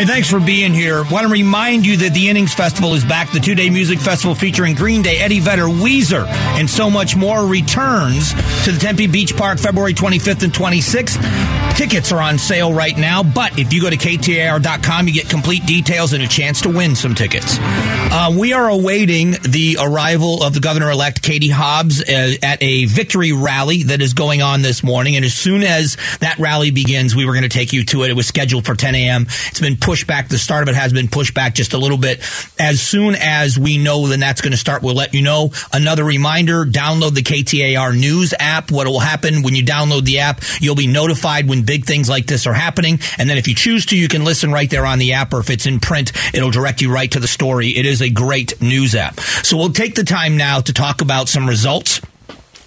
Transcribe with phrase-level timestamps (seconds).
[0.00, 1.04] Hey, thanks for being here.
[1.10, 3.32] Want to remind you that the Innings Festival is back.
[3.32, 7.46] The two day music festival featuring Green Day, Eddie Vedder, Weezer, and so much more
[7.46, 8.32] returns
[8.64, 11.76] to the Tempe Beach Park February 25th and 26th.
[11.76, 15.66] Tickets are on sale right now, but if you go to KTAR.com, you get complete
[15.66, 17.58] details and a chance to win some tickets.
[17.60, 22.86] Uh, we are awaiting the arrival of the governor elect, Katie Hobbs, uh, at a
[22.86, 25.16] victory rally that is going on this morning.
[25.16, 28.10] And as soon as that rally begins, we were going to take you to it.
[28.10, 29.26] It was scheduled for 10 a.m.
[29.48, 30.28] It's been pushed back.
[30.28, 32.20] The start of it has been pushed back just a little bit.
[32.60, 35.50] As soon as we know then that's going to start, we'll let you know.
[35.72, 38.70] Another reminder, download the KTAR news app.
[38.70, 42.26] What will happen when you download the app, you'll be notified when big things like
[42.26, 43.00] this are happening.
[43.18, 45.40] And then if you choose to, you can listen right there on the app, or
[45.40, 47.70] if it's in print, it'll direct you right to the story.
[47.70, 49.18] It is a great news app.
[49.18, 52.00] So we'll take the time now to talk about some results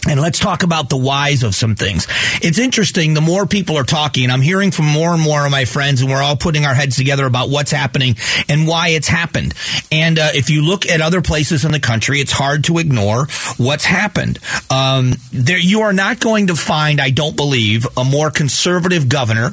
[0.07, 2.07] and let's talk about the whys of some things.
[2.41, 3.13] It's interesting.
[3.13, 6.09] The more people are talking, I'm hearing from more and more of my friends, and
[6.09, 8.15] we're all putting our heads together about what's happening
[8.49, 9.53] and why it's happened.
[9.91, 13.27] And uh, if you look at other places in the country, it's hard to ignore
[13.57, 14.39] what's happened.
[14.69, 19.51] Um, there, you are not going to find, I don't believe, a more conservative governor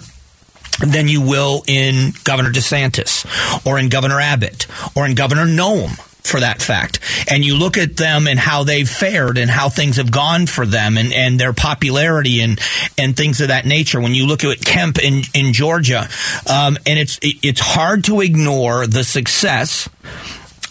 [0.84, 6.40] than you will in Governor DeSantis or in Governor Abbott or in Governor Noem for
[6.40, 7.00] that fact.
[7.30, 10.66] And you look at them and how they've fared and how things have gone for
[10.66, 12.60] them and, and their popularity and,
[12.98, 14.00] and things of that nature.
[14.00, 16.08] When you look at Kemp in, in Georgia,
[16.48, 19.88] um, and it's, it's hard to ignore the success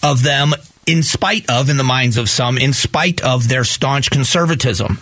[0.04, 0.54] of them
[0.90, 4.98] in spite of, in the minds of some, in spite of their staunch conservatism.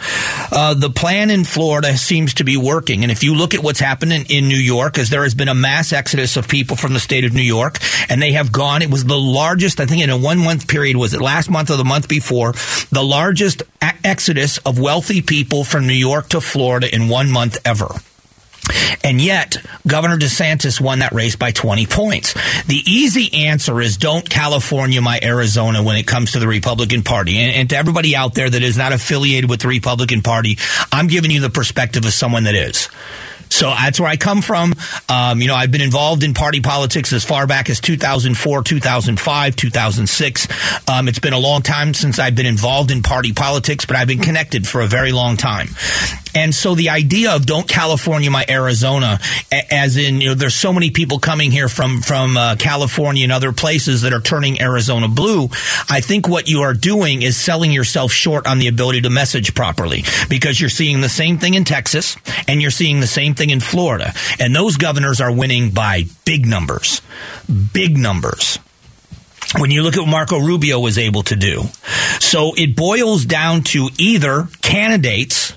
[0.51, 3.03] Uh, the plan in Florida seems to be working.
[3.03, 5.55] And if you look at what's happening in New York, as there has been a
[5.55, 7.77] mass exodus of people from the state of New York,
[8.09, 10.97] and they have gone, it was the largest, I think in a one month period,
[10.97, 12.51] was it last month or the month before,
[12.91, 13.63] the largest
[14.03, 17.87] exodus of wealthy people from New York to Florida in one month ever.
[19.03, 22.33] And yet, Governor DeSantis won that race by 20 points.
[22.65, 27.37] The easy answer is don't California my Arizona when it comes to the Republican Party.
[27.37, 30.57] And, and, to everybody out there that is not affiliated with the Republican Party,
[30.91, 32.89] I'm giving you the perspective of someone that is.
[33.49, 34.73] So that's where I come from.
[35.09, 39.55] Um, you know, I've been involved in party politics as far back as 2004, 2005,
[39.55, 40.89] 2006.
[40.89, 44.07] Um, it's been a long time since I've been involved in party politics, but I've
[44.07, 45.69] been connected for a very long time.
[46.37, 49.19] And so the idea of don't California my Arizona,
[49.71, 53.31] as in, you know, there's so many people coming here from, from uh, California and
[53.31, 55.45] other places that are turning Arizona blue.
[55.89, 59.55] I think what you are doing is selling yourself short on the ability to message
[59.55, 63.59] properly because you're seeing the same thing in Texas and you're seeing the same in
[63.59, 64.13] Florida.
[64.39, 67.01] And those governors are winning by big numbers,
[67.73, 68.59] big numbers
[69.57, 71.63] when you look at what Marco Rubio was able to do.
[72.19, 75.53] So it boils down to either candidates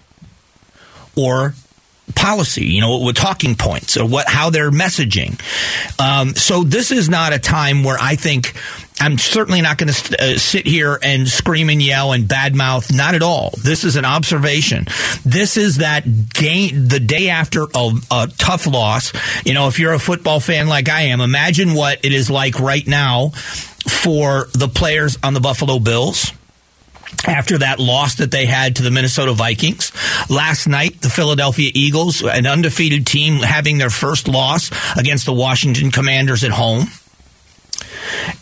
[1.17, 1.55] or
[2.15, 5.41] policy, you know, with talking points or what how they're messaging.
[6.01, 8.55] Um, so this is not a time where I think
[9.01, 12.95] I'm certainly not going to uh, sit here and scream and yell and badmouth.
[12.95, 13.55] Not at all.
[13.57, 14.85] This is an observation.
[15.25, 19.13] This is that game the day after a, a tough loss.
[19.47, 22.61] You know, if you're a football fan like I am, imagine what it is like
[22.61, 23.31] right now
[23.89, 26.33] for the players on the Buffalo Bills
[27.27, 29.93] after that loss that they had to the Minnesota Vikings.
[30.29, 35.91] Last night, the Philadelphia Eagles, an undefeated team, having their first loss against the Washington
[35.91, 36.87] Commanders at home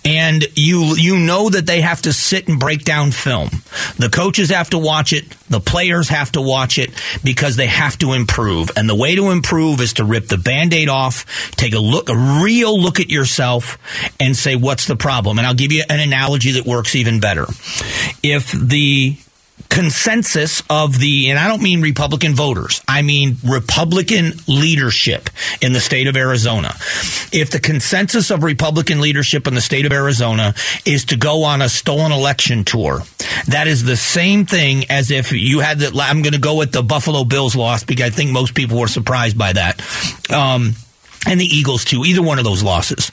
[0.05, 3.51] and you you know that they have to sit and break down film.
[3.97, 6.91] The coaches have to watch it, the players have to watch it
[7.25, 8.71] because they have to improve.
[8.77, 12.17] And the way to improve is to rip the band-aid off, take a look a
[12.43, 13.79] real look at yourself
[14.21, 15.39] and say what's the problem.
[15.39, 17.47] And I'll give you an analogy that works even better.
[18.23, 19.17] If the
[19.69, 25.31] consensus of the, and I don't mean Republican voters, I mean Republican leadership
[25.61, 26.75] in the state of Arizona.
[27.33, 30.55] If the consensus of Republican leadership in the state of Arizona
[30.85, 33.03] is to go on a stolen election tour,
[33.47, 35.93] that is the same thing as if you had that.
[35.97, 38.89] I'm going to go with the Buffalo Bills loss because I think most people were
[38.89, 39.81] surprised by that.
[40.33, 40.75] Um,
[41.27, 43.11] and the Eagles too, either one of those losses.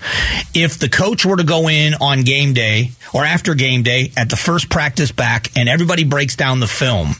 [0.53, 4.29] If the coach were to go in on game day or after game day at
[4.29, 7.15] the first practice back and everybody breaks down the film,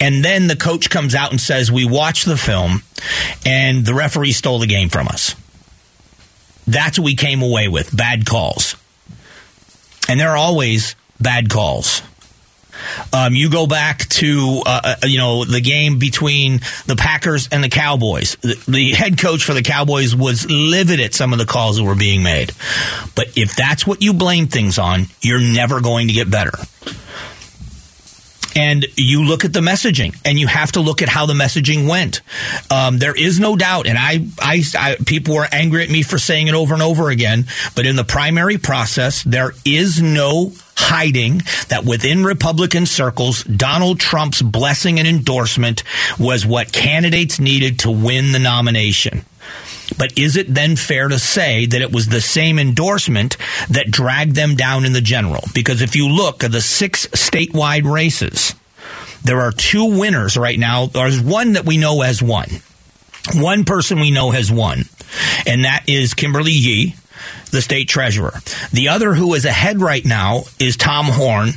[0.00, 2.82] and then the coach comes out and says, We watched the film
[3.44, 5.34] and the referee stole the game from us.
[6.66, 8.76] That's what we came away with bad calls.
[10.08, 12.02] And there are always bad calls.
[13.12, 17.62] Um, you go back to uh, uh, you know the game between the Packers and
[17.62, 18.36] the Cowboys.
[18.36, 21.84] The, the, head coach for the Cowboys was livid at some of the calls that
[21.84, 22.52] were being made.
[23.14, 26.52] But if that's what you blame things on, you're never going to get better.
[28.56, 31.88] And you look at the messaging and you have to look at how the messaging
[31.88, 32.20] went.
[32.70, 36.18] Um, there is no doubt, and I, I, I, people were angry at me for
[36.18, 41.42] saying it over and over again, but in the primary process, there is no hiding
[41.68, 45.82] that within Republican circles, Donald Trump's blessing and endorsement
[46.18, 49.24] was what candidates needed to win the nomination.
[49.96, 53.36] But is it then fair to say that it was the same endorsement
[53.70, 55.44] that dragged them down in the general?
[55.54, 58.54] Because if you look at the six statewide races,
[59.24, 60.86] there are two winners right now.
[60.86, 62.48] There's one that we know has won.
[63.34, 64.84] One person we know has won,
[65.46, 66.94] and that is Kimberly Yee,
[67.50, 68.40] the state treasurer.
[68.72, 71.50] The other who is ahead right now is Tom Horne,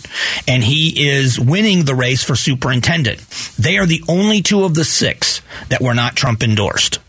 [0.47, 3.19] and he is winning the race for superintendent.
[3.57, 6.99] They are the only two of the six that were not Trump endorsed.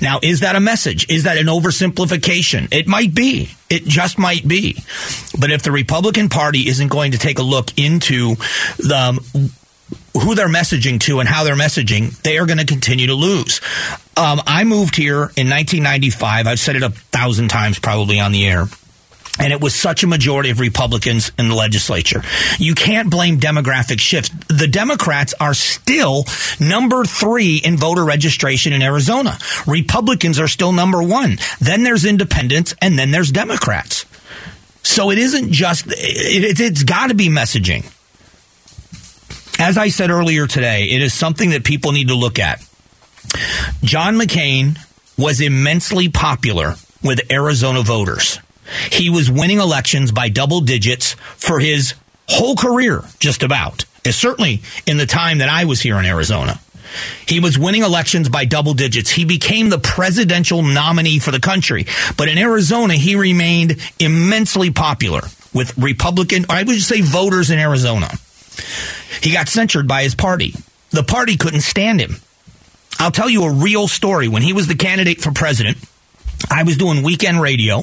[0.00, 1.10] Now, is that a message?
[1.10, 2.72] Is that an oversimplification?
[2.72, 3.50] It might be.
[3.68, 4.82] It just might be.
[5.38, 8.36] But if the Republican Party isn't going to take a look into
[8.78, 9.20] the um,
[10.20, 13.60] who they're messaging to and how they're messaging, they are going to continue to lose.
[14.16, 16.46] Um, I moved here in 1995.
[16.46, 18.66] I've said it a thousand times probably on the air
[19.38, 22.22] and it was such a majority of Republicans in the legislature.
[22.58, 24.30] You can't blame demographic shifts.
[24.48, 26.24] The Democrats are still
[26.58, 29.38] number three in voter registration in Arizona.
[29.66, 31.38] Republicans are still number one.
[31.60, 34.04] Then there's independents, and then there's Democrats.
[34.82, 37.84] So it isn't just, it, has got to be messaging.
[39.60, 42.60] As I said earlier today, it is something that people need to look at.
[43.82, 44.78] John McCain
[45.18, 48.38] was immensely popular with Arizona voters.
[48.90, 51.94] He was winning elections by double digits for his
[52.28, 53.84] whole career, just about.
[54.10, 56.60] certainly in the time that I was here in Arizona.
[57.26, 59.10] He was winning elections by double digits.
[59.10, 61.86] He became the presidential nominee for the country.
[62.16, 65.22] But in Arizona, he remained immensely popular
[65.52, 68.10] with Republican, I would say voters in Arizona.
[69.22, 70.54] He got censured by his party.
[70.90, 72.16] The party couldn't stand him.
[72.98, 74.28] I'll tell you a real story.
[74.28, 75.78] When he was the candidate for president,
[76.50, 77.82] I was doing weekend radio,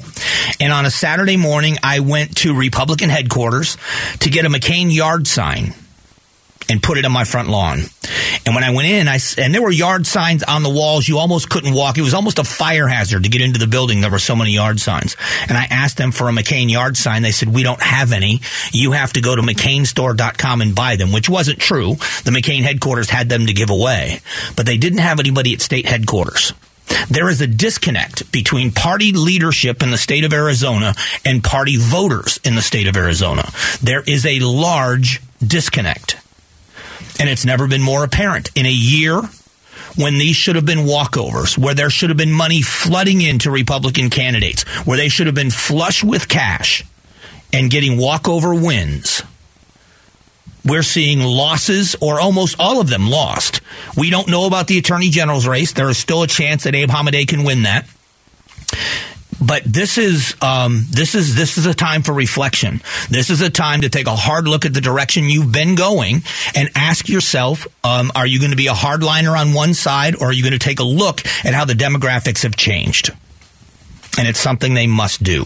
[0.59, 3.77] and on a Saturday morning, I went to Republican headquarters
[4.19, 5.73] to get a McCain yard sign
[6.69, 7.79] and put it on my front lawn.
[8.45, 11.07] And when I went in, I and there were yard signs on the walls.
[11.07, 11.97] You almost couldn't walk.
[11.97, 14.01] It was almost a fire hazard to get into the building.
[14.01, 15.15] There were so many yard signs.
[15.47, 17.21] And I asked them for a McCain yard sign.
[17.21, 18.41] They said, we don't have any.
[18.71, 21.95] You have to go to McCainstore.com and buy them, which wasn't true.
[22.23, 24.19] The McCain headquarters had them to give away,
[24.55, 26.53] but they didn't have anybody at state headquarters.
[27.09, 30.93] There is a disconnect between party leadership in the state of Arizona
[31.25, 33.49] and party voters in the state of Arizona.
[33.81, 36.17] There is a large disconnect.
[37.19, 38.51] And it's never been more apparent.
[38.55, 39.21] In a year
[39.95, 44.09] when these should have been walkovers, where there should have been money flooding into Republican
[44.09, 46.83] candidates, where they should have been flush with cash
[47.51, 49.23] and getting walkover wins
[50.67, 53.61] we're seeing losses, or almost all of them lost.
[53.95, 55.73] We don't know about the attorney general's race.
[55.73, 57.87] There is still a chance that Abe Hamadeh can win that.
[59.39, 62.81] But this is um, this is this is a time for reflection.
[63.09, 66.23] This is a time to take a hard look at the direction you've been going
[66.55, 70.29] and ask yourself: um, Are you going to be a hardliner on one side, or
[70.29, 73.11] are you going to take a look at how the demographics have changed?
[74.17, 75.45] And it's something they must do.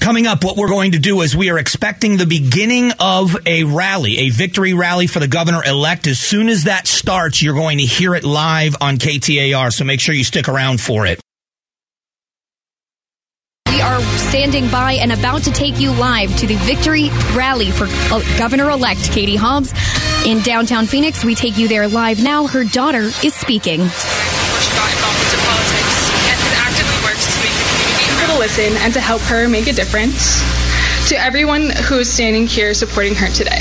[0.00, 3.64] Coming up, what we're going to do is we are expecting the beginning of a
[3.64, 6.06] rally, a victory rally for the governor elect.
[6.06, 10.00] As soon as that starts, you're going to hear it live on KTAR, so make
[10.00, 11.20] sure you stick around for it.
[13.68, 17.86] We are standing by and about to take you live to the victory rally for
[17.88, 19.72] uh, Governor elect Katie Hobbs
[20.26, 21.24] in downtown Phoenix.
[21.24, 22.46] We take you there live now.
[22.46, 23.80] Her daughter is speaking.
[28.34, 30.42] To listen and to help her make a difference.
[31.08, 33.60] To everyone who is standing here supporting her today.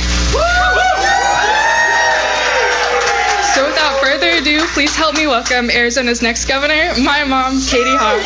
[3.54, 8.24] So without further ado, please help me welcome Arizona's next governor, my mom, Katie Hobbs.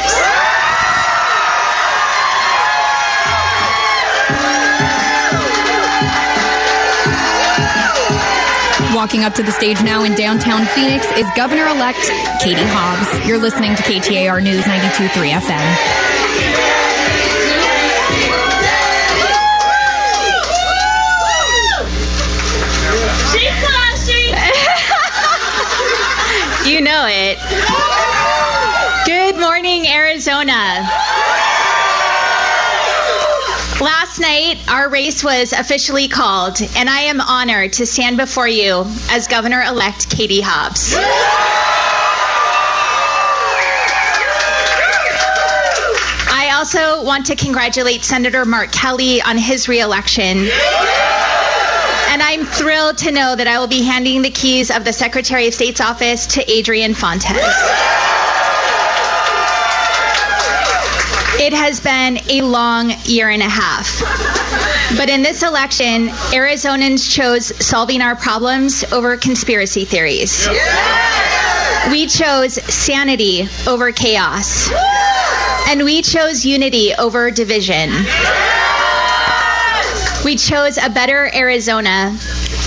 [8.95, 12.09] Walking up to the stage now in downtown Phoenix is Governor elect
[12.41, 13.27] Katie Hobbs.
[13.27, 16.06] You're listening to KTAR News 92.3 FM.
[29.05, 30.87] Good morning, Arizona.
[33.79, 38.85] Last night, our race was officially called, and I am honored to stand before you
[39.11, 40.95] as Governor elect Katie Hobbs.
[46.29, 50.49] I also want to congratulate Senator Mark Kelly on his reelection
[52.17, 55.47] And I'm thrilled to know that I will be handing the keys of the Secretary
[55.49, 57.29] of State's office to Adrian Fontes.
[61.39, 64.01] It has been a long year and a half.
[64.97, 70.47] But in this election, Arizonans chose solving our problems over conspiracy theories.
[71.91, 74.71] We chose sanity over chaos.
[75.69, 77.91] And we chose unity over division.
[80.27, 82.13] We chose a better Arizona.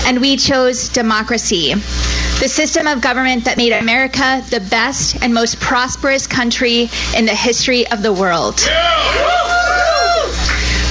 [0.07, 5.59] And we chose democracy the system of government that made America the best and most
[5.59, 8.55] prosperous country in the history of the world.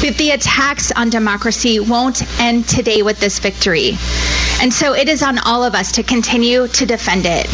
[0.00, 3.98] But the attacks on democracy won't end today with this victory.
[4.62, 7.48] And so it is on all of us to continue to defend it.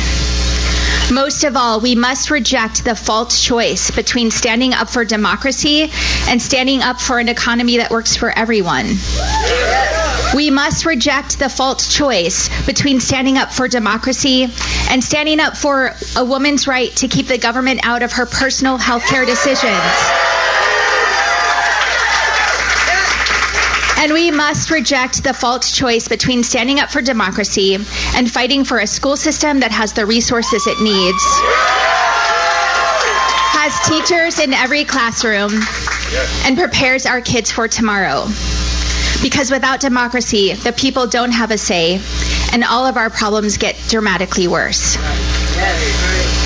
[1.13, 5.91] Most of all, we must reject the false choice between standing up for democracy
[6.29, 8.87] and standing up for an economy that works for everyone.
[10.35, 14.49] We must reject the false choice between standing up for democracy
[14.91, 18.77] and standing up for a woman's right to keep the government out of her personal
[18.77, 20.36] health care decisions.
[24.07, 28.79] And we must reject the false choice between standing up for democracy and fighting for
[28.79, 31.25] a school system that has the resources it needs,
[33.51, 35.51] has teachers in every classroom,
[36.45, 38.29] and prepares our kids for tomorrow.
[39.23, 42.01] Because without democracy, the people don't have a say,
[42.53, 44.97] and all of our problems get dramatically worse.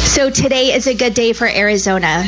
[0.08, 2.24] So today is a good day for Arizona.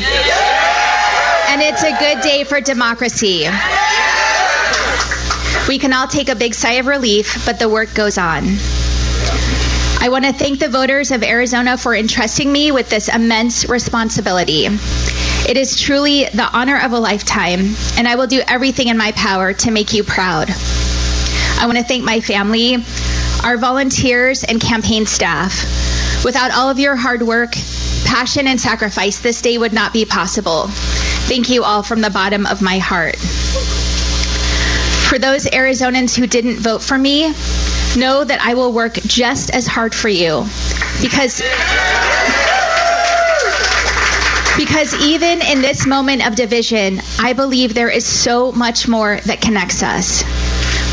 [1.48, 3.48] And it's a good day for democracy.
[5.68, 8.44] We can all take a big sigh of relief, but the work goes on.
[10.00, 14.66] I want to thank the voters of Arizona for entrusting me with this immense responsibility.
[14.66, 19.12] It is truly the honor of a lifetime, and I will do everything in my
[19.12, 20.48] power to make you proud.
[20.50, 22.78] I want to thank my family,
[23.44, 26.24] our volunteers, and campaign staff.
[26.24, 27.52] Without all of your hard work,
[28.04, 30.66] passion, and sacrifice, this day would not be possible.
[31.28, 33.16] Thank you all from the bottom of my heart.
[35.12, 37.26] For those Arizonans who didn't vote for me,
[37.98, 40.46] know that I will work just as hard for you
[41.02, 41.42] because
[44.56, 49.42] because even in this moment of division, I believe there is so much more that
[49.42, 50.24] connects us.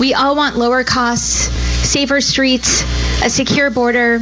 [0.02, 1.48] We all want lower costs,
[1.88, 2.84] safer streets,
[3.24, 4.20] a secure border,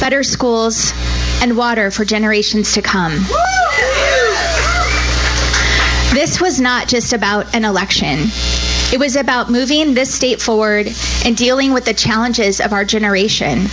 [0.00, 0.94] better schools,
[1.42, 3.12] and water for generations to come.
[6.14, 8.30] This was not just about an election.
[8.90, 10.88] It was about moving this state forward
[11.24, 13.66] and dealing with the challenges of our generation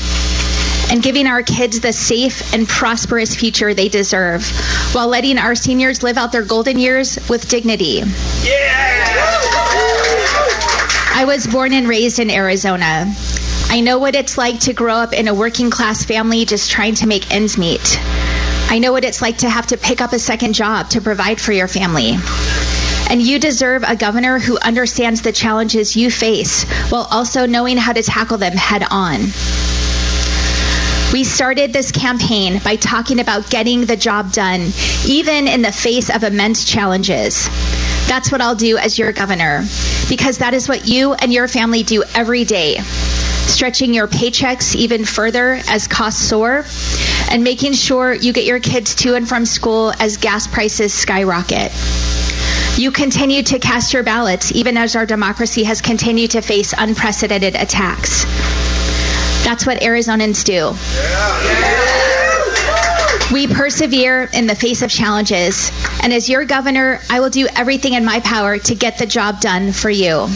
[0.91, 4.45] and giving our kids the safe and prosperous future they deserve
[4.93, 8.03] while letting our seniors live out their golden years with dignity.
[8.43, 8.85] Yeah!
[11.17, 13.05] I was born and raised in Arizona.
[13.69, 16.95] I know what it's like to grow up in a working class family just trying
[16.95, 17.97] to make ends meet.
[18.69, 21.39] I know what it's like to have to pick up a second job to provide
[21.39, 22.17] for your family.
[23.09, 27.93] And you deserve a governor who understands the challenges you face while also knowing how
[27.93, 29.21] to tackle them head on.
[31.13, 34.71] We started this campaign by talking about getting the job done,
[35.07, 37.47] even in the face of immense challenges.
[38.07, 39.63] That's what I'll do as your governor,
[40.09, 42.79] because that is what you and your family do every day.
[42.79, 46.65] Stretching your paychecks even further as costs soar,
[47.29, 51.71] and making sure you get your kids to and from school as gas prices skyrocket.
[52.77, 57.55] You continue to cast your ballots even as our democracy has continued to face unprecedented
[57.55, 58.25] attacks.
[59.45, 60.75] That's what Arizonans do.
[63.33, 65.71] We persevere in the face of challenges,
[66.03, 69.39] and as your governor, I will do everything in my power to get the job
[69.39, 70.27] done for you.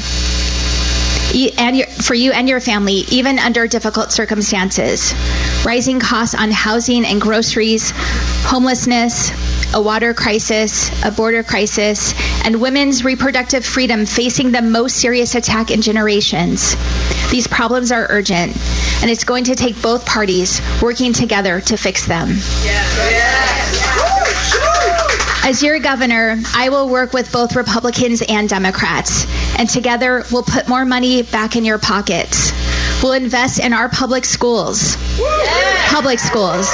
[1.58, 5.14] And your, for you and your family, even under difficult circumstances.
[5.66, 7.92] Rising costs on housing and groceries,
[8.46, 9.30] homelessness,
[9.74, 15.72] a water crisis, a border crisis, and women's reproductive freedom facing the most serious attack
[15.72, 16.76] in generations.
[17.32, 18.58] These problems are urgent,
[19.02, 22.30] and it's going to take both parties working together to fix them.
[25.42, 29.26] As your governor, I will work with both Republicans and Democrats,
[29.58, 32.52] and together we'll put more money back in your pockets.
[33.02, 34.98] We'll invest in our public schools.
[35.88, 36.70] Public schools.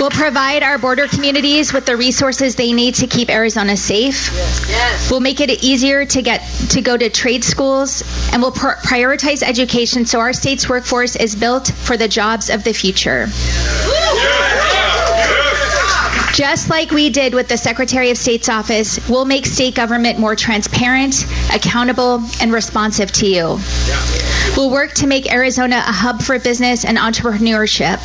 [0.00, 4.30] We'll provide our border communities with the resources they need to keep Arizona safe.
[4.66, 5.10] Yes.
[5.10, 6.40] We'll make it easier to get
[6.70, 8.02] to go to trade schools,
[8.32, 12.64] and we'll pr- prioritize education so our state's workforce is built for the jobs of
[12.64, 13.26] the future.
[16.32, 20.34] Just like we did with the Secretary of State's office, we'll make state government more
[20.34, 23.58] transparent, accountable, and responsive to you.
[24.56, 27.98] We'll work to make Arizona a hub for business and entrepreneurship.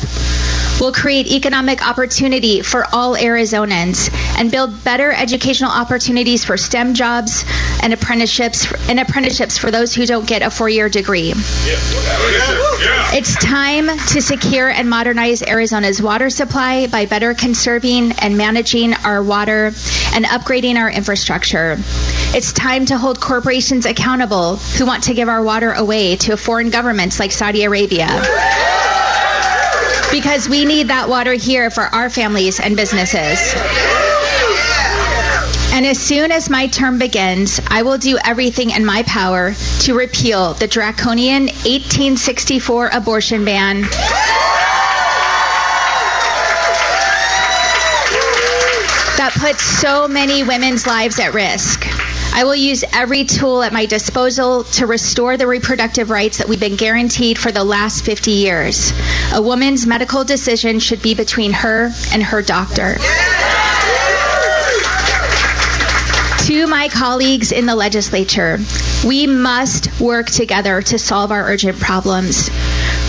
[0.78, 7.46] We'll create economic opportunity for all Arizonans and build better educational opportunities for STEM jobs
[7.82, 11.32] and apprenticeships and apprenticeships for those who don't get a four-year degree.
[13.14, 19.22] It's time to secure and modernize Arizona's water supply by better conserving and managing our
[19.22, 19.72] water
[20.12, 21.78] and upgrading our infrastructure.
[22.34, 26.68] It's time to hold corporations accountable who want to give our water away to foreign
[26.68, 28.08] governments like Saudi Arabia
[30.16, 33.52] because we need that water here for our families and businesses.
[35.74, 39.94] And as soon as my term begins, I will do everything in my power to
[39.94, 43.82] repeal the draconian 1864 abortion ban.
[49.18, 51.95] That puts so many women's lives at risk.
[52.36, 56.60] I will use every tool at my disposal to restore the reproductive rights that we've
[56.60, 58.92] been guaranteed for the last 50 years.
[59.32, 62.96] A woman's medical decision should be between her and her doctor.
[66.44, 68.58] To my colleagues in the legislature,
[69.02, 72.50] we must work together to solve our urgent problems.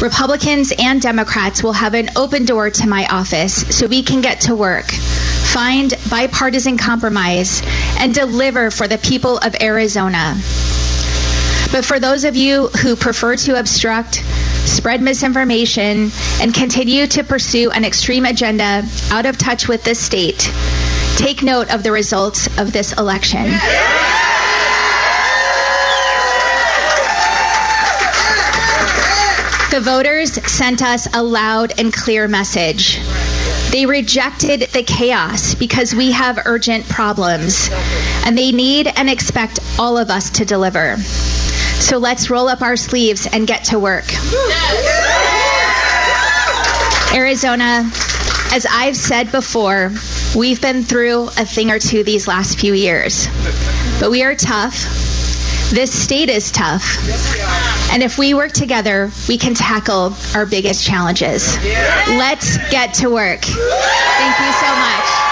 [0.02, 4.42] Republicans and Democrats will have an open door to my office so we can get
[4.42, 7.62] to work, find bipartisan compromise,
[8.00, 10.36] and deliver for the people of Arizona.
[11.72, 14.24] But for those of you who prefer to obstruct,
[14.66, 16.12] spread misinformation,
[16.42, 20.50] and continue to pursue an extreme agenda out of touch with this state,
[21.18, 23.52] take note of the results of this election.
[29.70, 33.00] The voters sent us a loud and clear message.
[33.72, 37.70] They rejected the chaos because we have urgent problems,
[38.26, 40.98] and they need and expect all of us to deliver.
[40.98, 44.06] So let's roll up our sleeves and get to work.
[47.14, 47.90] Arizona,
[48.54, 49.92] as I've said before,
[50.36, 53.28] we've been through a thing or two these last few years,
[54.00, 55.27] but we are tough.
[55.70, 56.98] This state is tough.
[57.92, 61.58] And if we work together, we can tackle our biggest challenges.
[62.08, 63.42] Let's get to work.
[63.42, 65.27] Thank you so much.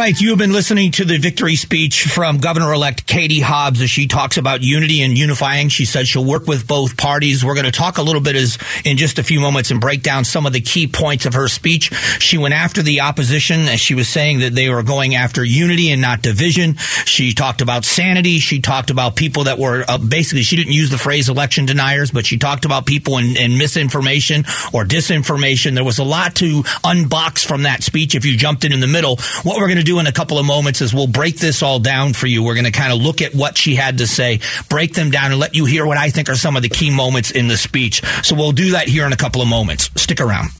[0.00, 3.90] Right, you have been listening to the victory speech from Governor elect Katie Hobbs as
[3.90, 5.68] she talks about unity and unifying.
[5.68, 7.44] She said she'll work with both parties.
[7.44, 10.02] We're going to talk a little bit as in just a few moments and break
[10.02, 11.92] down some of the key points of her speech.
[12.18, 15.90] She went after the opposition as she was saying that they were going after unity
[15.90, 16.76] and not division.
[17.04, 18.38] She talked about sanity.
[18.38, 22.10] She talked about people that were uh, basically, she didn't use the phrase election deniers,
[22.10, 25.74] but she talked about people in, in misinformation or disinformation.
[25.74, 28.86] There was a lot to unbox from that speech if you jumped in in the
[28.86, 29.16] middle.
[29.42, 31.78] What we're going to do in a couple of moments is we'll break this all
[31.78, 32.42] down for you.
[32.42, 35.32] We're going to kind of look at what she had to say, break them down,
[35.32, 37.56] and let you hear what I think are some of the key moments in the
[37.56, 38.02] speech.
[38.22, 39.90] So we'll do that here in a couple of moments.
[39.96, 40.59] Stick around.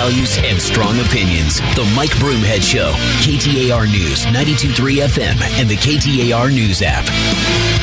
[0.00, 1.60] Values and strong opinions.
[1.76, 2.90] The Mike Broomhead Show.
[3.20, 7.04] KTAR News, 92.3 FM, and the KTAR News app.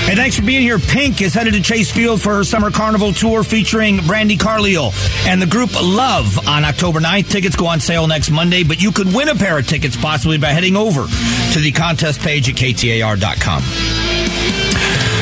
[0.07, 0.79] Hey, thanks for being here.
[0.79, 4.93] Pink is headed to Chase Field for her summer carnival tour featuring Brandi Carlile
[5.27, 7.29] and the Grouplove on October 9th.
[7.29, 10.39] Tickets go on sale next Monday, but you could win a pair of tickets possibly
[10.39, 11.05] by heading over
[11.53, 14.06] to the contest page at ktar.com.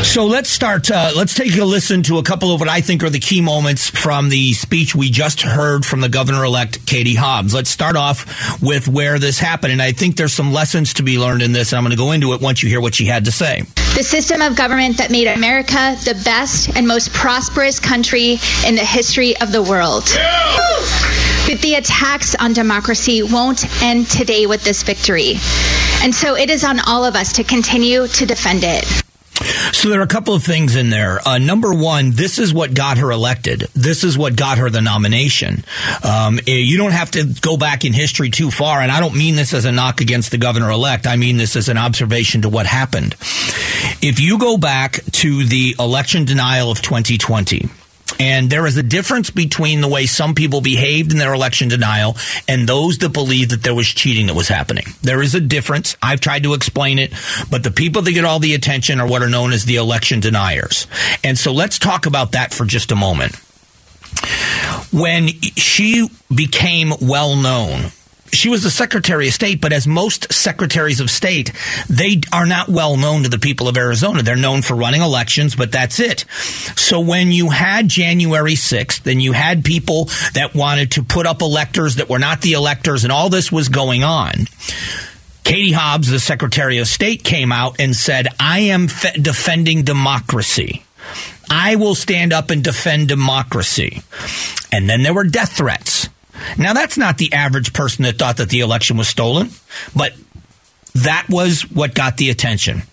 [0.06, 0.90] So let's start.
[0.90, 3.42] Uh, let's take a listen to a couple of what I think are the key
[3.42, 7.54] moments from the speech we just heard from the governor elect, Katie Hobbs.
[7.54, 9.74] Let's start off with where this happened.
[9.74, 11.74] And I think there's some lessons to be learned in this.
[11.74, 13.64] And I'm going to go into it once you hear what she had to say.
[13.98, 18.86] The system of government that made America the best and most prosperous country in the
[18.86, 20.04] history of the world.
[21.48, 25.34] But the attacks on democracy won't end today with this victory.
[26.02, 29.05] And so it is on all of us to continue to defend it.
[29.72, 31.20] So there are a couple of things in there.
[31.26, 33.62] Uh, number one, this is what got her elected.
[33.74, 35.64] This is what got her the nomination.
[36.04, 39.36] Um, you don't have to go back in history too far, and I don't mean
[39.36, 41.08] this as a knock against the governor elect.
[41.08, 43.14] I mean this as an observation to what happened.
[44.02, 47.70] If you go back to the election denial of 2020,
[48.20, 52.16] and there is a difference between the way some people behaved in their election denial
[52.48, 54.86] and those that believe that there was cheating that was happening.
[55.02, 55.98] There is a difference.
[56.02, 57.14] I've tried to explain it,
[57.50, 60.20] but the people that get all the attention are what are known as the election
[60.20, 60.88] deniers.
[61.24, 63.36] And so let's talk about that for just a moment.
[64.94, 67.92] When she became well known,
[68.32, 71.52] she was the Secretary of State, but as most secretaries of state,
[71.90, 74.24] they are not well known to the people of Arizona.
[74.24, 76.26] They're known for running elections, but that's it.
[76.76, 81.42] So when you had January 6th and you had people that wanted to put up
[81.42, 84.48] electors that were not the electors and all this was going on,
[85.44, 90.84] Katie Hobbs, the Secretary of State, came out and said, I am fe- defending democracy.
[91.50, 94.02] I will stand up and defend democracy.
[94.72, 95.95] And then there were death threats.
[96.58, 99.50] Now, that's not the average person that thought that the election was stolen,
[99.96, 100.14] but
[100.94, 102.84] that was what got the attention.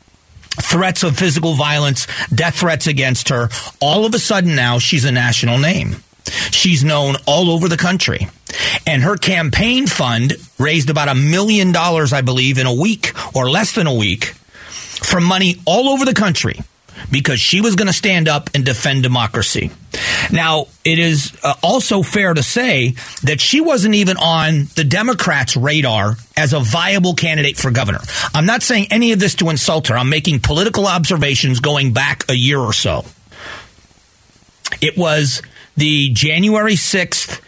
[0.60, 3.48] Threats of physical violence, death threats against her.
[3.80, 6.02] All of a sudden now she's a national name.
[6.50, 8.28] She's known all over the country.
[8.86, 13.48] And her campaign fund raised about a million dollars, I believe, in a week or
[13.48, 14.26] less than a week
[15.02, 16.60] from money all over the country
[17.10, 19.70] because she was going to stand up and defend democracy.
[20.30, 25.56] Now, it is uh, also fair to say that she wasn't even on the Democrats'
[25.56, 28.00] radar as a viable candidate for governor.
[28.34, 29.96] I'm not saying any of this to insult her.
[29.96, 33.04] I'm making political observations going back a year or so.
[34.80, 35.42] It was
[35.76, 37.40] the January 6th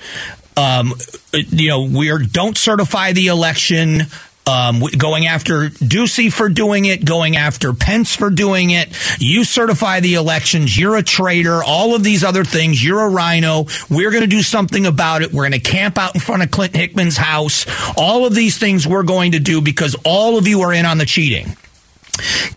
[0.56, 0.94] um,
[1.32, 4.02] you know, we're don't certify the election
[4.46, 8.88] um, going after Ducey for doing it, going after Pence for doing it.
[9.18, 10.76] You certify the elections.
[10.76, 11.62] You're a traitor.
[11.64, 12.82] All of these other things.
[12.84, 13.66] You're a RINO.
[13.88, 15.32] We're going to do something about it.
[15.32, 17.66] We're going to camp out in front of Clinton Hickman's house.
[17.96, 20.98] All of these things we're going to do because all of you are in on
[20.98, 21.56] the cheating.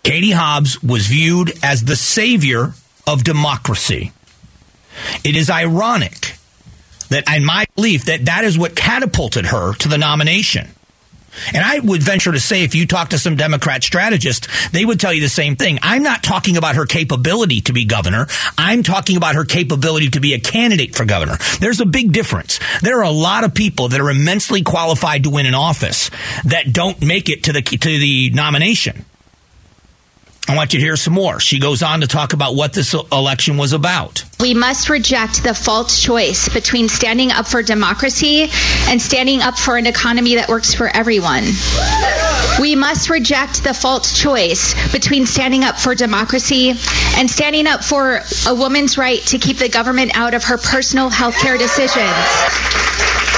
[0.03, 2.73] Katie Hobbs was viewed as the savior
[3.07, 4.11] of democracy.
[5.23, 6.35] It is ironic
[7.09, 10.69] that, in my belief, that that is what catapulted her to the nomination.
[11.53, 14.99] And I would venture to say, if you talk to some Democrat strategists, they would
[14.99, 15.79] tell you the same thing.
[15.81, 18.27] I'm not talking about her capability to be governor.
[18.57, 21.37] I'm talking about her capability to be a candidate for governor.
[21.59, 22.59] There's a big difference.
[22.81, 26.09] There are a lot of people that are immensely qualified to win an office
[26.45, 29.05] that don't make it to the to the nomination.
[30.47, 31.39] I want you to hear some more.
[31.39, 34.23] She goes on to talk about what this election was about.
[34.39, 38.49] We must reject the false choice between standing up for democracy
[38.87, 41.43] and standing up for an economy that works for everyone.
[42.61, 46.69] We must reject the false choice between standing up for democracy
[47.15, 51.09] and standing up for a woman's right to keep the government out of her personal
[51.09, 52.13] health care decisions.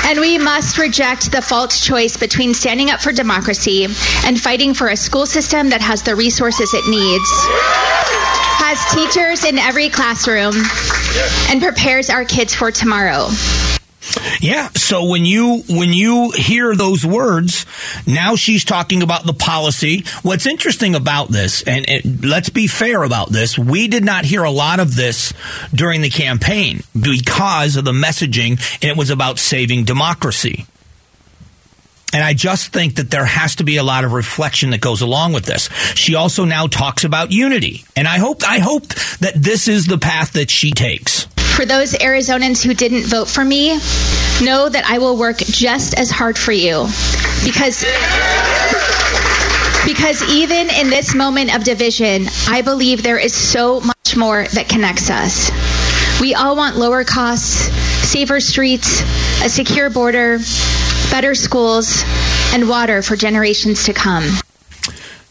[0.04, 3.86] And we must reject the false choice between standing up for democracy
[4.26, 8.19] and fighting for a school system that has the resources it needs,
[8.60, 10.54] has teachers in every classroom,
[11.50, 13.30] and prepares our kids for tomorrow.
[14.40, 14.70] Yeah.
[14.70, 17.66] So when you when you hear those words,
[18.08, 20.04] now she's talking about the policy.
[20.24, 24.44] What's interesting about this, and it, let's be fair about this, we did not hear
[24.44, 25.34] a lot of this
[25.74, 30.66] during the campaign because of the messaging, and it was about saving democracy.
[32.12, 35.02] And I just think that there has to be a lot of reflection that goes
[35.02, 35.70] along with this.
[35.96, 37.86] She also now talks about unity.
[37.96, 38.88] And I hope I hope
[39.20, 41.26] that this is the path that she takes.
[41.56, 43.78] For those Arizonans who didn't vote for me,
[44.42, 46.88] know that I will work just as hard for you
[47.44, 47.86] because
[49.86, 54.70] because even in this moment of division, I believe there is so much more that
[54.70, 55.52] connects us.
[56.22, 57.70] We all want lower costs,
[58.08, 59.02] safer streets,
[59.44, 60.40] a secure border,
[61.12, 62.04] better schools,
[62.54, 64.24] and water for generations to come.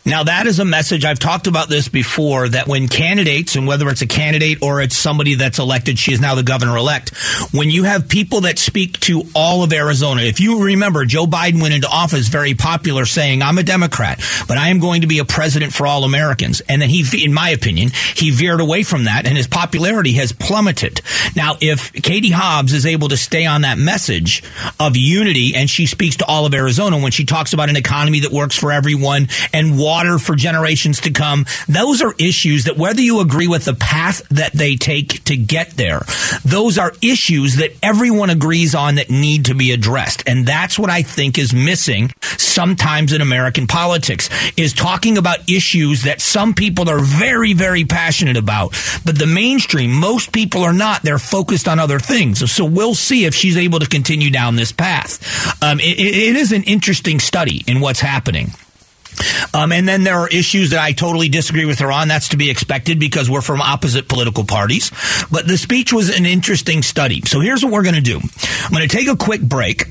[0.08, 1.04] Now, that is a message.
[1.04, 4.96] I've talked about this before that when candidates, and whether it's a candidate or it's
[4.96, 7.14] somebody that's elected, she is now the governor elect,
[7.52, 11.60] when you have people that speak to all of Arizona, if you remember, Joe Biden
[11.60, 14.18] went into office very popular saying, I'm a Democrat,
[14.48, 16.62] but I am going to be a president for all Americans.
[16.62, 20.32] And then he, in my opinion, he veered away from that and his popularity has
[20.32, 21.02] plummeted.
[21.36, 24.42] Now, if Katie Hobbs is able to stay on that message
[24.80, 28.20] of unity and she speaks to all of Arizona when she talks about an economy
[28.20, 31.44] that works for everyone and water water for generations to come.
[31.68, 35.70] Those are issues that whether you agree with the path that they take to get
[35.70, 36.02] there,
[36.44, 40.22] those are issues that everyone agrees on that need to be addressed.
[40.24, 46.04] And that's what I think is missing sometimes in American politics is talking about issues
[46.04, 48.70] that some people are very, very passionate about.
[49.04, 51.02] But the mainstream, most people are not.
[51.02, 52.50] They're focused on other things.
[52.52, 55.60] So we'll see if she's able to continue down this path.
[55.60, 58.52] Um, it, it is an interesting study in what's happening.
[59.54, 62.08] Um, and then there are issues that I totally disagree with her on.
[62.08, 64.90] That's to be expected because we're from opposite political parties.
[65.30, 67.22] But the speech was an interesting study.
[67.22, 68.18] So here's what we're going to do.
[68.18, 69.84] I'm going to take a quick break.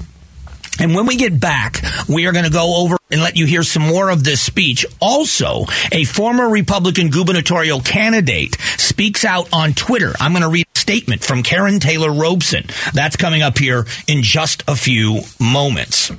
[0.80, 3.64] And when we get back, we are going to go over and let you hear
[3.64, 4.86] some more of this speech.
[5.02, 10.14] Also, a former Republican gubernatorial candidate speaks out on Twitter.
[10.20, 12.66] I'm going to read a statement from Karrin Taylor Robson.
[12.94, 16.12] That's coming up here in just a few moments.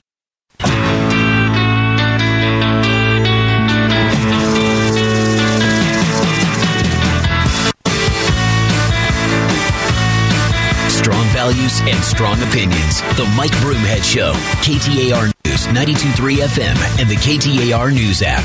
[11.48, 13.00] Values and strong opinions.
[13.16, 18.44] The Mike Broomhead Show, KTAR News, 92.3 FM, and the KTAR News app.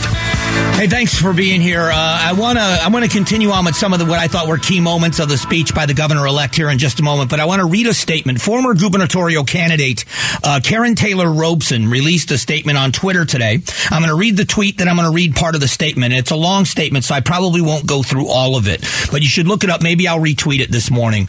[0.75, 1.81] Hey, thanks for being here.
[1.81, 4.27] Uh, I want to I want to continue on with some of the what I
[4.27, 7.03] thought were key moments of the speech by the governor elect here in just a
[7.03, 7.29] moment.
[7.29, 8.39] But I want to read a statement.
[8.39, 10.05] Former gubernatorial candidate
[10.43, 13.59] uh, Karrin Taylor Robson released a statement on Twitter today.
[13.89, 16.13] I'm going to read the tweet, then I'm going to read part of the statement.
[16.13, 18.81] It's a long statement, so I probably won't go through all of it.
[19.11, 19.81] But you should look it up.
[19.81, 21.23] Maybe I'll retweet it this morning.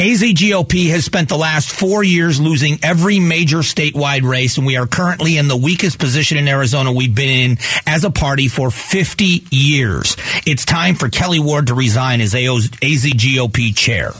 [0.00, 4.76] AZ GOP has spent the last four years losing every major statewide race, and we
[4.76, 5.07] are currently
[5.38, 10.16] in the weakest position in Arizona we've been in as a party for 50 years.
[10.46, 14.12] It's time for Kelli Ward to resign as AZ GOP chair.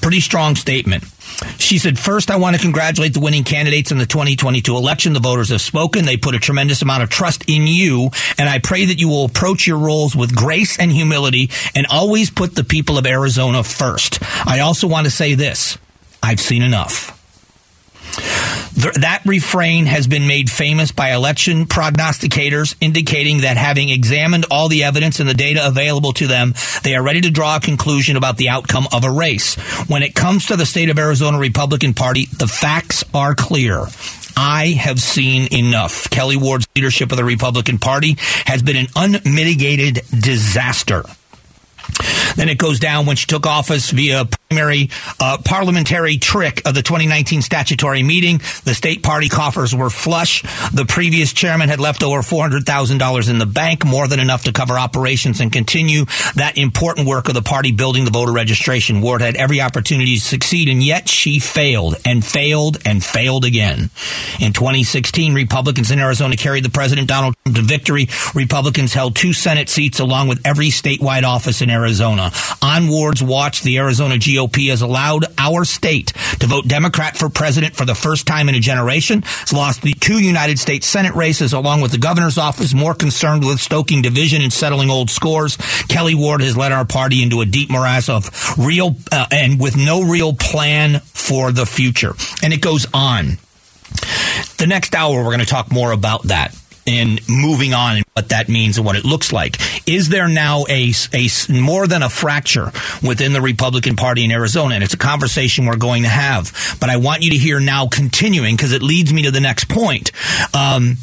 [0.00, 1.04] Pretty strong statement.
[1.58, 5.14] She said, First, I want to congratulate the winning candidates in the 2022 election.
[5.14, 6.04] The voters have spoken.
[6.04, 8.10] They put a tremendous amount of trust in you.
[8.38, 12.30] And I pray that you will approach your roles with grace and humility and always
[12.30, 14.18] put the people of Arizona first.
[14.46, 15.76] I also want to say this
[16.22, 17.13] I've seen enough.
[19.00, 24.84] That refrain has been made famous by election prognosticators, indicating that having examined all the
[24.84, 28.36] evidence and the data available to them, they are ready to draw a conclusion about
[28.36, 29.54] the outcome of a race.
[29.88, 33.86] When it comes to the state of Arizona Republican Party, the facts are clear.
[34.36, 36.10] I have seen enough.
[36.10, 41.04] Kelli Ward's leadership of the Republican Party has been an unmitigated disaster.
[42.36, 44.88] Then it goes down when she took office via primary
[45.20, 48.38] uh, parliamentary trick of the 2019 statutory meeting.
[48.64, 50.42] The state party coffers were flush.
[50.70, 54.78] The previous chairman had left over $400,000 in the bank, more than enough to cover
[54.78, 56.04] operations and continue
[56.36, 59.00] that important work of the party building the voter registration.
[59.00, 63.90] Ward had every opportunity to succeed, and yet she failed and failed and failed again.
[64.40, 68.08] In 2016, Republicans in Arizona carried the President Donald Trump to victory.
[68.34, 72.23] Republicans held two Senate seats along with every statewide office in Arizona.
[72.62, 77.74] On Ward's watch, the Arizona GOP has allowed our state to vote Democrat for president
[77.74, 79.18] for the first time in a generation.
[79.18, 83.44] It's lost the two United States Senate races along with the governor's office, more concerned
[83.44, 85.56] with stoking division and settling old scores.
[85.56, 89.76] Kelli Ward has led our party into a deep morass of real uh, and with
[89.76, 92.14] no real plan for the future.
[92.42, 93.38] And it goes on.
[94.58, 96.56] The next hour, we're going to talk more about that
[96.86, 99.56] and moving on and what that means and what it looks like.
[99.86, 104.74] Is there now a, a more than a fracture within the Republican Party in Arizona?
[104.76, 106.76] And it's a conversation we're going to have.
[106.80, 109.68] But I want you to hear now continuing because it leads me to the next
[109.68, 110.10] point.
[110.54, 110.96] Um,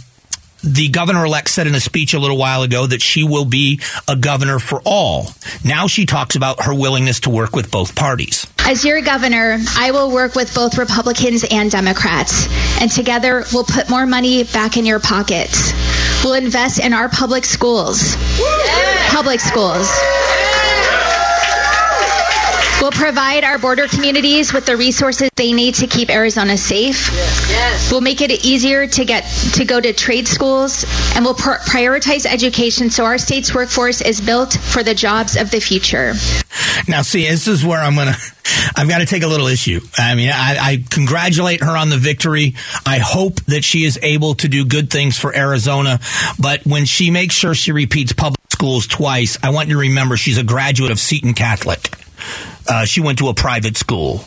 [0.64, 3.80] the governor elect said in a speech a little while ago that she will be
[4.08, 5.28] a governor for all.
[5.64, 8.48] Now she talks about her willingness to work with both parties.
[8.60, 12.48] As your governor, I will work with both Republicans and Democrats,
[12.80, 15.74] and together we'll put more money back in your pockets.
[16.24, 18.16] We'll invest in our public schools.
[19.10, 19.90] Public schools.
[22.82, 27.12] We'll provide our border communities with the resources they need to keep Arizona safe.
[27.48, 27.92] Yes.
[27.92, 29.22] We'll make it easier to get
[29.54, 30.84] to go to trade schools,
[31.16, 35.52] and we'll pr- prioritize education so our state's workforce is built for the jobs of
[35.52, 36.14] the future.
[36.88, 38.16] Now, see, this is where I'm gonna.
[38.76, 39.80] I've got to take a little issue.
[39.98, 42.56] I mean, I, I, congratulate her on the victory.
[42.86, 46.00] I hope that she is able to do good things for Arizona.
[46.40, 50.16] But when she makes sure she repeats public schools twice, I want you to remember
[50.18, 51.98] she's a graduate of Seton Catholic.
[52.70, 54.24] Uh, she went to a private school.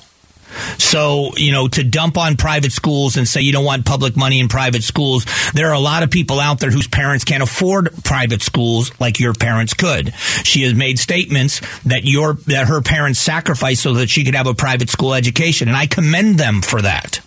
[0.76, 4.40] So, you know, to dump on private schools and say you don't want public money
[4.40, 7.90] in private schools, there are a lot of people out there whose parents can't afford
[8.02, 10.12] private schools like your parents could.
[10.42, 14.48] She has made statements that your that her parents sacrificed so that she could have
[14.48, 17.20] a private school education, and I commend them for that.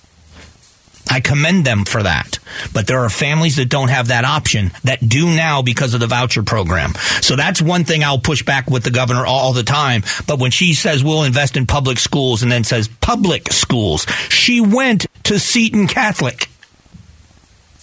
[1.10, 2.40] I commend them for that.
[2.74, 6.08] But there are families that don't have that option that do now because of the
[6.08, 6.94] voucher program.
[7.22, 10.04] So that's one thing I'll push back with the governor all the time.
[10.28, 14.62] But when she says we'll invest in public schools and then says public schools, she
[14.62, 16.50] went to Seton Catholic.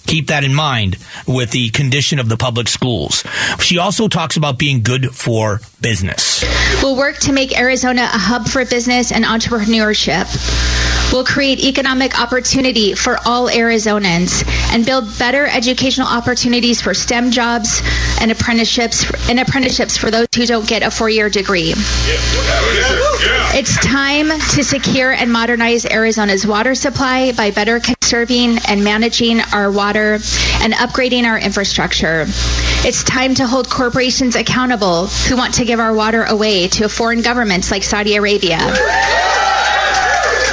[0.07, 3.25] Keep that in mind with the condition of the public schools.
[3.61, 6.45] She also talks about being good for business.
[6.83, 10.29] We'll work to make Arizona a hub for business and entrepreneurship
[11.15, 17.83] We'll create economic opportunity for all Arizonans and build better educational opportunities for STEM jobs
[18.21, 21.73] and apprenticeships and apprenticeships for those who don't get a four-year degree.
[23.57, 29.71] It's time to secure and modernize Arizona's water supply by better conserving and managing our
[29.71, 30.17] water
[30.61, 32.27] and upgrading our infrastructure.
[32.87, 37.23] It's time to hold corporations accountable who want to give our water away to foreign
[37.23, 38.59] governments like Saudi Arabia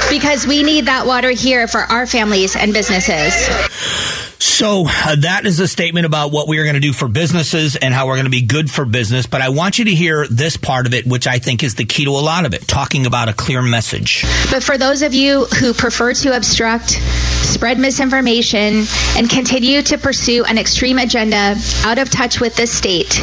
[0.08, 4.21] because we need that water here for our families and businesses.
[4.42, 7.76] So uh, that is a statement about what we are going to do for businesses
[7.76, 9.24] and how we're going to be good for business.
[9.24, 11.84] But I want you to hear this part of it, which I think is the
[11.84, 14.24] key to a lot of it, talking about a clear message.
[14.50, 18.84] But for those of you who prefer to obstruct, spread misinformation,
[19.16, 23.22] and continue to pursue an extreme agenda out of touch with this state,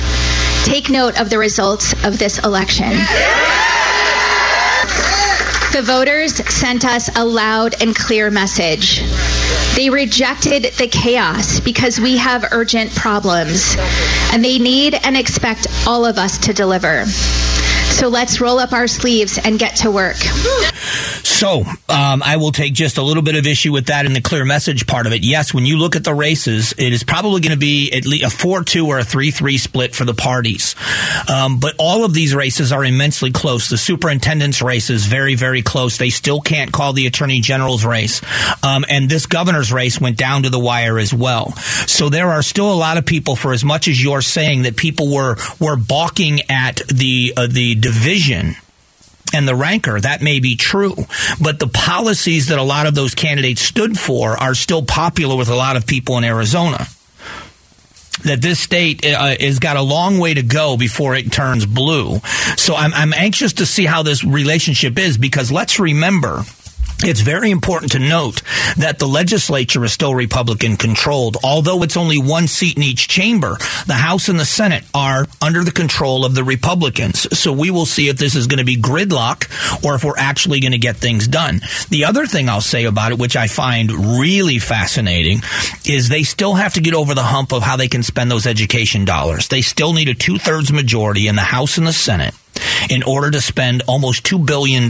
[0.63, 2.93] take note of the results of this election.
[5.71, 9.01] The voters sent us a loud and clear message.
[9.75, 13.75] They rejected the chaos because we have urgent problems,
[14.33, 17.05] and they need and expect all of us to deliver.
[17.05, 20.17] So let's roll up our sleeves and get to work.
[21.39, 24.19] So, um, I will take just a little bit of issue with that in the
[24.19, 25.23] clear message part of it.
[25.23, 28.25] Yes, when you look at the races, it is probably going to be at least
[28.25, 30.75] a 4 2 or a 3 3 split for the parties.
[31.29, 33.69] Um, but all of these races are immensely close.
[33.69, 35.97] The superintendent's race is very, very close.
[35.97, 38.21] They still can't call the attorney general's race.
[38.61, 41.53] Um, and this governor's race went down to the wire as well.
[41.87, 44.75] So there are still a lot of people, for as much as you're saying that
[44.75, 48.57] people were, were balking at the, uh, the division
[49.33, 50.95] and the rancor, that may be true.
[51.41, 55.49] But the policies that a lot of those candidates stood for are still popular with
[55.49, 56.87] a lot of people in Arizona.
[58.25, 62.19] That this state uh, has got a long way to go before it turns blue.
[62.57, 66.43] So I'm, I'm anxious to see how this relationship is because let's remember
[67.03, 68.41] it's very important to note
[68.77, 71.37] that the legislature is still Republican controlled.
[71.43, 73.57] Although it's only one seat in each chamber,
[73.87, 77.37] the House and the Senate are under the control of the Republicans.
[77.37, 79.47] So we will see if this is going to be gridlock
[79.85, 81.61] or if we're actually going to get things done.
[81.89, 85.39] The other thing I'll say about it, which I find really fascinating,
[85.85, 88.45] is they still have to get over the hump of how they can spend those
[88.45, 89.47] education dollars.
[89.47, 92.35] They still need a two thirds majority in the House and the Senate
[92.89, 94.89] in order to spend almost $2 billion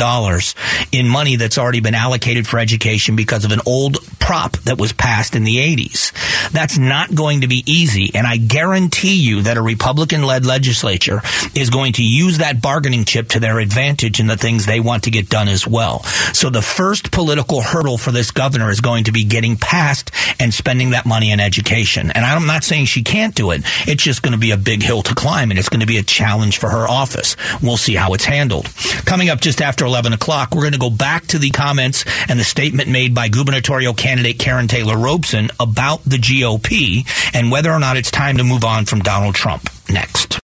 [0.92, 4.94] in money that's already been allocated for education because of an old prop that was
[4.94, 6.52] passed in the 80s.
[6.52, 8.12] That's not going to be easy.
[8.14, 11.22] And I guarantee you that a Republican led legislature
[11.56, 15.04] is going to use that bargaining chip to their advantage in the things they want
[15.04, 16.04] to get done as well.
[16.34, 20.54] So the first political hurdle for this governor is going to be getting past and
[20.54, 22.12] spending that money in education.
[22.12, 23.62] And I'm not saying she can't do it.
[23.88, 25.98] It's just going to be a big hill to climb and it's going to be
[25.98, 27.36] a challenge for her office.
[27.62, 28.66] We'll see how it's handled.
[29.06, 32.40] Coming up just after 11 o'clock, we're going to go back to the comments and
[32.40, 37.80] the statement made by gubernatorial candidate Karrin Taylor Robson about the GOP and whether or
[37.80, 39.70] not it's time to move on from Donald Trump.
[39.90, 40.38] Next.